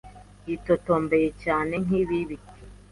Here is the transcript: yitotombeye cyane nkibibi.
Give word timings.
yitotombeye 0.47 1.29
cyane 1.43 1.73
nkibibi. 1.83 2.37